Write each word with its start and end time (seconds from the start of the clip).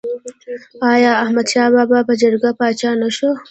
آیا 0.91 1.11
احمد 1.23 1.47
شاه 1.53 1.69
بابا 1.75 1.99
په 2.07 2.13
جرګه 2.21 2.51
پاچا 2.59 2.91
نه 3.01 3.09
شو؟ 3.15 3.29